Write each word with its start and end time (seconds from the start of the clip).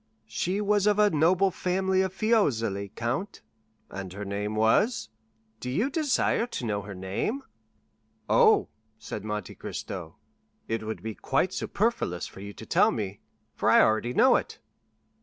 "She 0.25 0.61
was 0.61 0.87
of 0.87 0.97
a 0.97 1.11
noble 1.11 1.51
family 1.51 2.01
of 2.01 2.11
Fiesole, 2.11 2.89
count." 2.95 3.43
"And 3.91 4.11
her 4.13 4.25
name 4.25 4.55
was——" 4.55 5.09
"Do 5.59 5.69
you 5.69 5.91
desire 5.91 6.47
to 6.47 6.65
know 6.65 6.81
her 6.81 6.95
name——?" 6.95 7.43
"Oh," 8.27 8.69
said 8.97 9.23
Monte 9.23 9.53
Cristo 9.53 10.15
"it 10.67 10.81
would 10.81 11.03
be 11.03 11.13
quite 11.13 11.53
superfluous 11.53 12.25
for 12.25 12.39
you 12.39 12.51
to 12.51 12.65
tell 12.65 12.89
me, 12.89 13.19
for 13.53 13.69
I 13.69 13.79
already 13.83 14.15
know 14.15 14.37
it." 14.37 14.57